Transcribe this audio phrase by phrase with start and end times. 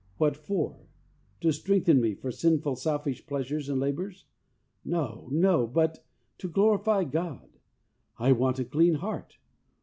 [0.17, 0.87] What for?
[1.41, 4.25] To strengthen me for sinful, selfish pleasures and labours?
[4.83, 6.03] No, no, but
[6.39, 7.59] to glorify God.
[8.17, 9.37] I want a clean heart.